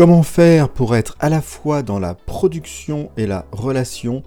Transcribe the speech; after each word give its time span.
Comment 0.00 0.22
faire 0.22 0.70
pour 0.70 0.96
être 0.96 1.14
à 1.20 1.28
la 1.28 1.42
fois 1.42 1.82
dans 1.82 1.98
la 1.98 2.14
production 2.14 3.10
et 3.18 3.26
la 3.26 3.44
relation 3.52 4.22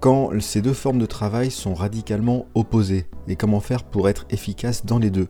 quand 0.00 0.30
ces 0.40 0.62
deux 0.62 0.72
formes 0.72 0.98
de 0.98 1.04
travail 1.04 1.50
sont 1.50 1.74
radicalement 1.74 2.46
opposées? 2.54 3.04
Et 3.28 3.36
comment 3.36 3.60
faire 3.60 3.84
pour 3.84 4.08
être 4.08 4.24
efficace 4.30 4.86
dans 4.86 4.98
les 4.98 5.10
deux? 5.10 5.28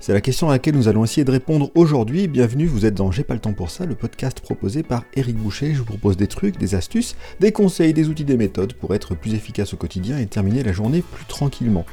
C'est 0.00 0.14
la 0.14 0.22
question 0.22 0.48
à 0.48 0.52
laquelle 0.52 0.76
nous 0.76 0.88
allons 0.88 1.04
essayer 1.04 1.26
de 1.26 1.30
répondre 1.30 1.70
aujourd'hui. 1.74 2.26
Bienvenue, 2.26 2.64
vous 2.64 2.86
êtes 2.86 2.94
dans 2.94 3.10
J'ai 3.10 3.22
pas 3.22 3.34
le 3.34 3.40
temps 3.40 3.52
pour 3.52 3.68
ça, 3.68 3.84
le 3.84 3.94
podcast 3.94 4.40
proposé 4.40 4.82
par 4.82 5.04
Eric 5.12 5.36
Boucher. 5.36 5.74
Je 5.74 5.80
vous 5.80 5.84
propose 5.84 6.16
des 6.16 6.26
trucs, 6.26 6.56
des 6.56 6.74
astuces, 6.74 7.14
des 7.38 7.52
conseils, 7.52 7.92
des 7.92 8.08
outils, 8.08 8.24
des 8.24 8.38
méthodes 8.38 8.72
pour 8.72 8.94
être 8.94 9.14
plus 9.14 9.34
efficace 9.34 9.74
au 9.74 9.76
quotidien 9.76 10.16
et 10.16 10.24
terminer 10.24 10.62
la 10.62 10.72
journée 10.72 11.02
plus 11.02 11.26
tranquillement. 11.26 11.84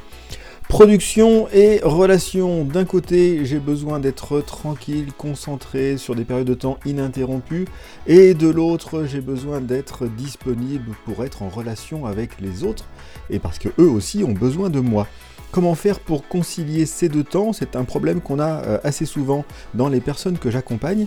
Production 0.68 1.48
et 1.52 1.80
relation. 1.82 2.64
D'un 2.64 2.84
côté, 2.84 3.44
j'ai 3.44 3.60
besoin 3.60 4.00
d'être 4.00 4.40
tranquille, 4.40 5.12
concentré 5.16 5.96
sur 5.96 6.14
des 6.16 6.24
périodes 6.24 6.48
de 6.48 6.54
temps 6.54 6.78
ininterrompues, 6.84 7.66
et 8.06 8.34
de 8.34 8.48
l'autre, 8.48 9.04
j'ai 9.04 9.20
besoin 9.20 9.60
d'être 9.60 10.06
disponible 10.06 10.96
pour 11.04 11.24
être 11.24 11.42
en 11.42 11.48
relation 11.48 12.04
avec 12.04 12.40
les 12.40 12.64
autres, 12.64 12.84
et 13.30 13.38
parce 13.38 13.58
que 13.58 13.68
eux 13.78 13.88
aussi 13.88 14.24
ont 14.24 14.32
besoin 14.32 14.68
de 14.68 14.80
moi. 14.80 15.06
Comment 15.52 15.76
faire 15.76 16.00
pour 16.00 16.26
concilier 16.26 16.84
ces 16.84 17.08
deux 17.08 17.24
temps? 17.24 17.52
C'est 17.52 17.76
un 17.76 17.84
problème 17.84 18.20
qu'on 18.20 18.40
a 18.40 18.62
euh, 18.64 18.78
assez 18.82 19.06
souvent 19.06 19.44
dans 19.72 19.88
les 19.88 20.00
personnes 20.00 20.36
que 20.36 20.50
j'accompagne. 20.50 21.06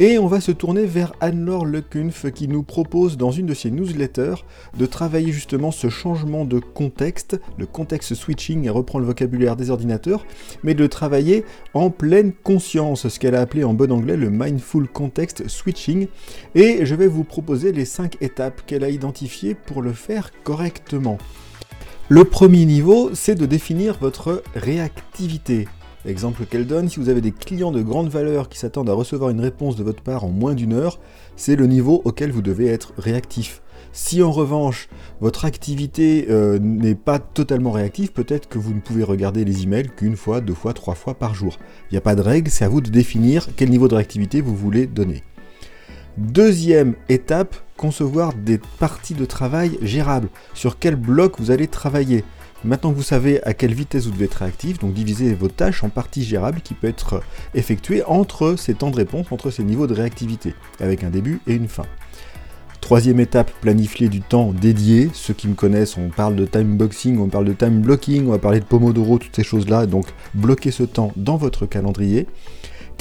Et 0.00 0.18
on 0.18 0.26
va 0.26 0.40
se 0.40 0.50
tourner 0.50 0.86
vers 0.86 1.12
Anne-Laure 1.20 1.66
Lecunf 1.66 2.26
qui 2.32 2.48
nous 2.48 2.64
propose 2.64 3.16
dans 3.16 3.30
une 3.30 3.46
de 3.46 3.54
ses 3.54 3.70
newsletters 3.70 4.44
de 4.76 4.86
travailler 4.86 5.30
justement 5.30 5.70
ce 5.70 5.88
changement 5.88 6.44
de 6.44 6.58
contexte, 6.58 7.40
le 7.58 7.66
contexte 7.66 8.14
switching 8.14 8.64
et 8.64 8.70
reprend 8.70 8.98
le 8.98 9.06
vocabulaire 9.06 9.54
des 9.54 9.70
ordinateurs, 9.70 10.26
mais 10.64 10.74
de 10.74 10.88
travailler 10.88 11.44
en 11.74 11.90
pleine 11.90 12.32
conscience, 12.32 13.06
ce 13.06 13.20
qu'elle 13.20 13.36
a 13.36 13.40
appelé 13.40 13.62
en 13.62 13.72
bon 13.72 13.92
anglais 13.92 14.16
le 14.16 14.30
mindful 14.30 14.88
context 14.88 15.46
switching. 15.46 16.08
Et 16.56 16.84
je 16.84 16.94
vais 16.96 17.06
vous 17.06 17.22
proposer 17.22 17.70
les 17.70 17.84
5 17.84 18.16
étapes 18.20 18.62
qu'elle 18.66 18.82
a 18.82 18.90
identifiées 18.90 19.54
pour 19.54 19.80
le 19.80 19.92
faire 19.92 20.32
correctement. 20.42 21.18
Le 22.08 22.24
premier 22.24 22.64
niveau, 22.64 23.10
c'est 23.14 23.36
de 23.36 23.46
définir 23.46 23.98
votre 24.00 24.42
réactivité. 24.56 25.68
Exemple 26.06 26.44
qu'elle 26.44 26.66
donne, 26.66 26.90
si 26.90 27.00
vous 27.00 27.08
avez 27.08 27.22
des 27.22 27.32
clients 27.32 27.72
de 27.72 27.80
grande 27.80 28.10
valeur 28.10 28.50
qui 28.50 28.58
s'attendent 28.58 28.90
à 28.90 28.92
recevoir 28.92 29.30
une 29.30 29.40
réponse 29.40 29.74
de 29.74 29.82
votre 29.82 30.02
part 30.02 30.24
en 30.24 30.28
moins 30.28 30.54
d'une 30.54 30.74
heure, 30.74 31.00
c'est 31.34 31.56
le 31.56 31.66
niveau 31.66 32.02
auquel 32.04 32.30
vous 32.30 32.42
devez 32.42 32.66
être 32.66 32.92
réactif. 32.98 33.62
Si 33.92 34.22
en 34.22 34.30
revanche 34.30 34.88
votre 35.20 35.46
activité 35.46 36.26
euh, 36.28 36.58
n'est 36.58 36.94
pas 36.94 37.18
totalement 37.18 37.70
réactive, 37.70 38.12
peut-être 38.12 38.48
que 38.48 38.58
vous 38.58 38.74
ne 38.74 38.80
pouvez 38.80 39.02
regarder 39.02 39.46
les 39.46 39.62
emails 39.62 39.88
qu'une 39.96 40.16
fois, 40.16 40.42
deux 40.42 40.52
fois, 40.52 40.74
trois 40.74 40.94
fois 40.94 41.14
par 41.14 41.34
jour. 41.34 41.56
Il 41.90 41.94
n'y 41.94 41.98
a 41.98 42.02
pas 42.02 42.16
de 42.16 42.20
règle, 42.20 42.50
c'est 42.50 42.64
à 42.64 42.68
vous 42.68 42.82
de 42.82 42.90
définir 42.90 43.48
quel 43.56 43.70
niveau 43.70 43.88
de 43.88 43.94
réactivité 43.94 44.42
vous 44.42 44.56
voulez 44.56 44.86
donner. 44.86 45.22
Deuxième 46.16 46.94
étape, 47.08 47.56
concevoir 47.76 48.34
des 48.34 48.58
parties 48.78 49.14
de 49.14 49.24
travail 49.24 49.78
gérables. 49.82 50.28
Sur 50.54 50.78
quel 50.78 50.94
bloc 50.94 51.40
vous 51.40 51.50
allez 51.50 51.66
travailler? 51.66 52.22
Maintenant 52.64 52.92
que 52.92 52.96
vous 52.96 53.02
savez 53.02 53.42
à 53.42 53.52
quelle 53.52 53.74
vitesse 53.74 54.04
vous 54.04 54.12
devez 54.12 54.26
être 54.26 54.34
réactif, 54.34 54.78
donc 54.78 54.94
divisez 54.94 55.34
vos 55.34 55.48
tâches 55.48 55.82
en 55.82 55.88
parties 55.88 56.22
gérables 56.22 56.60
qui 56.60 56.74
peuvent 56.74 56.90
être 56.90 57.20
effectuées 57.54 58.04
entre 58.06 58.54
ces 58.56 58.74
temps 58.74 58.92
de 58.92 58.96
réponse, 58.96 59.26
entre 59.32 59.50
ces 59.50 59.64
niveaux 59.64 59.88
de 59.88 59.94
réactivité, 59.94 60.54
avec 60.78 61.02
un 61.02 61.10
début 61.10 61.40
et 61.48 61.54
une 61.54 61.66
fin. 61.66 61.84
Troisième 62.80 63.18
étape, 63.18 63.50
planifier 63.60 64.08
du 64.08 64.20
temps 64.20 64.52
dédié. 64.52 65.10
Ceux 65.14 65.34
qui 65.34 65.48
me 65.48 65.54
connaissent, 65.54 65.96
on 65.96 66.10
parle 66.10 66.36
de 66.36 66.46
time 66.46 66.76
boxing, 66.76 67.18
on 67.18 67.28
parle 67.28 67.46
de 67.46 67.54
time 67.54 67.80
blocking, 67.80 68.28
on 68.28 68.32
va 68.32 68.38
parler 68.38 68.60
de 68.60 68.66
Pomodoro, 68.66 69.18
toutes 69.18 69.34
ces 69.34 69.42
choses-là. 69.42 69.86
Donc 69.86 70.06
bloquez 70.34 70.70
ce 70.70 70.84
temps 70.84 71.10
dans 71.16 71.36
votre 71.36 71.66
calendrier. 71.66 72.28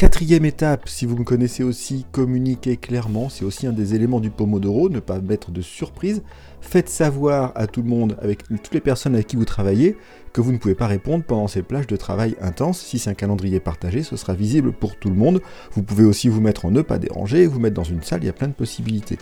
Quatrième 0.03 0.43
étape, 0.43 0.89
si 0.89 1.05
vous 1.05 1.15
me 1.15 1.23
connaissez 1.23 1.63
aussi, 1.63 2.05
communiquez 2.11 2.75
clairement, 2.75 3.29
c'est 3.29 3.45
aussi 3.45 3.67
un 3.67 3.71
des 3.71 3.95
éléments 3.95 4.19
du 4.19 4.31
Pomodoro, 4.31 4.89
ne 4.89 4.99
pas 4.99 5.21
mettre 5.21 5.49
de 5.49 5.61
surprise. 5.61 6.23
Faites 6.59 6.89
savoir 6.89 7.53
à 7.55 7.67
tout 7.67 7.81
le 7.81 7.87
monde, 7.87 8.17
avec 8.21 8.43
toutes 8.45 8.73
les 8.73 8.81
personnes 8.81 9.13
avec 9.13 9.27
qui 9.27 9.37
vous 9.37 9.45
travaillez, 9.45 9.95
que 10.33 10.41
vous 10.41 10.51
ne 10.51 10.57
pouvez 10.57 10.75
pas 10.75 10.87
répondre 10.87 11.23
pendant 11.23 11.47
ces 11.47 11.61
plages 11.61 11.87
de 11.87 11.95
travail 11.95 12.35
intenses. 12.41 12.81
Si 12.81 12.99
c'est 12.99 13.11
un 13.11 13.13
calendrier 13.13 13.61
partagé, 13.61 14.03
ce 14.03 14.17
sera 14.17 14.33
visible 14.33 14.73
pour 14.73 14.97
tout 14.97 15.09
le 15.09 15.15
monde. 15.15 15.41
Vous 15.71 15.83
pouvez 15.83 16.03
aussi 16.03 16.27
vous 16.27 16.41
mettre 16.41 16.65
en 16.65 16.71
ne 16.71 16.81
pas 16.81 16.99
déranger, 16.99 17.47
vous 17.47 17.61
mettre 17.61 17.75
dans 17.75 17.85
une 17.85 18.03
salle, 18.03 18.23
il 18.23 18.25
y 18.25 18.29
a 18.29 18.33
plein 18.33 18.49
de 18.49 18.53
possibilités. 18.53 19.19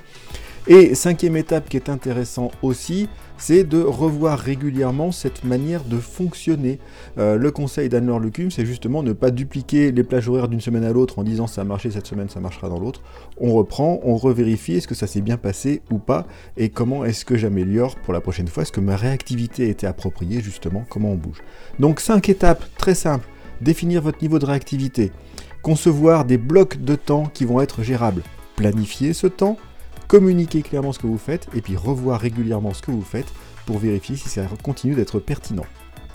Et 0.68 0.94
cinquième 0.94 1.36
étape 1.38 1.70
qui 1.70 1.78
est 1.78 1.90
intéressant 1.90 2.52
aussi, 2.62 3.10
c'est 3.38 3.64
de 3.64 3.82
revoir 3.82 4.38
régulièrement 4.38 5.12
cette 5.12 5.44
manière 5.44 5.84
de 5.84 5.98
fonctionner. 5.98 6.78
Euh, 7.18 7.36
le 7.36 7.50
conseil 7.50 7.90
d'Anne-Laure 7.90 8.20
Lecum, 8.20 8.52
c'est 8.52 8.68
justement 8.68 9.02
ne 9.02 9.14
pas 9.14 9.32
dupliquer 9.32 9.92
les 9.92 10.04
plages 10.04 10.30
horaires 10.30 10.48
d'une 10.48 10.62
semaine 10.62 10.84
à 10.84 10.92
l'autre 10.92 11.18
en 11.18 11.24
disant 11.24 11.48
ça 11.48 11.62
a 11.62 11.64
marché 11.64 11.90
cette 11.90 12.06
semaine, 12.06 12.30
ça 12.30 12.40
marchera 12.40 12.70
dans 12.70 12.80
l'autre. 12.80 13.02
On 13.38 13.54
reprend, 13.54 14.00
on 14.04 14.16
revérifie 14.16 14.76
est-ce 14.76 14.88
que 14.88 14.94
ça 14.94 15.08
s'est 15.08 15.22
bien 15.22 15.38
passé 15.38 15.82
ou 15.90 15.98
pas 15.98 16.28
et 16.58 16.70
comment 16.70 17.04
est-ce 17.06 17.26
que 17.26 17.36
j'améliore 17.36 17.96
pour 17.96 18.14
la 18.14 18.22
prochaine 18.22 18.48
fois, 18.48 18.62
est-ce 18.62 18.72
que 18.72 18.80
ma 18.80 18.96
réactivité 18.96 19.66
a 19.66 19.70
été 19.70 19.88
appropriée 19.88 20.42
justement, 20.42 20.86
comment 20.88 21.12
on 21.12 21.16
bouge. 21.16 21.42
Donc 21.80 22.00
cinq 22.00 22.30
étapes 22.30 22.64
très 22.78 22.94
simples. 22.94 23.28
Définir 23.62 24.04
votre 24.04 24.22
niveau 24.22 24.38
de 24.38 24.46
réactivité, 24.46 25.12
concevoir 25.64 26.26
des 26.26 26.38
blocs 26.38 26.78
de 26.84 26.96
temps 26.96 27.26
qui 27.26 27.46
vont 27.46 27.62
être 27.62 27.82
gérables, 27.82 28.22
planifier 28.56 29.14
ce 29.14 29.28
temps, 29.28 29.58
communiquer 30.12 30.62
clairement 30.62 30.92
ce 30.92 31.00
que 31.00 31.08
vous 31.08 31.18
faites 31.18 31.48
et 31.56 31.62
puis 31.62 31.78
revoir 31.78 32.20
régulièrement 32.20 32.74
ce 32.74 32.82
que 32.82 32.92
vous 32.92 33.02
faites 33.02 33.32
pour 33.66 33.78
vérifier 33.78 34.18
si 34.18 34.28
ça 34.28 34.46
continue 34.62 34.94
d'être 34.94 35.20
pertinent. 35.20 35.64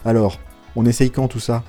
Alors, 0.04 0.38
on 0.76 0.84
essaye 0.84 1.10
quand 1.10 1.28
tout 1.28 1.40
ça? 1.40 1.64